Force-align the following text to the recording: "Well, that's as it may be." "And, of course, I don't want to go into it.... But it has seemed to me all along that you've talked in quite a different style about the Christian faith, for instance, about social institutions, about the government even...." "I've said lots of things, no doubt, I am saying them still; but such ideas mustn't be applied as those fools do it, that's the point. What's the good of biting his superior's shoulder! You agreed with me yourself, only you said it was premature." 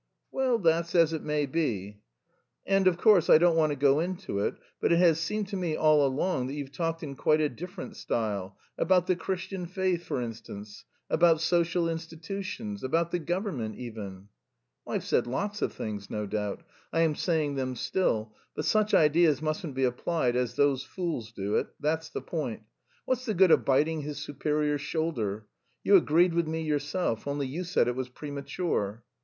"Well, 0.31 0.57
that's 0.57 0.95
as 0.95 1.13
it 1.13 1.21
may 1.21 1.45
be." 1.45 1.99
"And, 2.65 2.87
of 2.87 2.97
course, 2.97 3.29
I 3.29 3.37
don't 3.37 3.55
want 3.55 3.69
to 3.71 3.75
go 3.75 3.99
into 3.99 4.39
it.... 4.39 4.55
But 4.79 4.91
it 4.91 4.97
has 4.97 5.19
seemed 5.19 5.47
to 5.49 5.55
me 5.55 5.75
all 5.75 6.03
along 6.03 6.47
that 6.47 6.55
you've 6.55 6.71
talked 6.71 7.03
in 7.03 7.15
quite 7.15 7.39
a 7.39 7.47
different 7.49 7.95
style 7.95 8.57
about 8.79 9.05
the 9.05 9.15
Christian 9.15 9.67
faith, 9.67 10.03
for 10.03 10.19
instance, 10.19 10.85
about 11.07 11.39
social 11.39 11.87
institutions, 11.87 12.83
about 12.83 13.11
the 13.11 13.19
government 13.19 13.75
even...." 13.75 14.29
"I've 14.87 15.03
said 15.05 15.27
lots 15.27 15.61
of 15.61 15.71
things, 15.71 16.09
no 16.09 16.25
doubt, 16.25 16.63
I 16.91 17.01
am 17.01 17.13
saying 17.13 17.53
them 17.53 17.75
still; 17.75 18.33
but 18.55 18.65
such 18.65 18.95
ideas 18.95 19.39
mustn't 19.39 19.75
be 19.75 19.83
applied 19.83 20.35
as 20.35 20.55
those 20.55 20.83
fools 20.83 21.31
do 21.31 21.57
it, 21.57 21.67
that's 21.79 22.09
the 22.09 22.21
point. 22.23 22.63
What's 23.05 23.27
the 23.27 23.35
good 23.35 23.51
of 23.51 23.65
biting 23.65 24.01
his 24.01 24.17
superior's 24.17 24.81
shoulder! 24.81 25.45
You 25.83 25.95
agreed 25.95 26.33
with 26.33 26.47
me 26.47 26.63
yourself, 26.63 27.27
only 27.27 27.45
you 27.45 27.63
said 27.63 27.87
it 27.87 27.95
was 27.95 28.09
premature." 28.09 29.03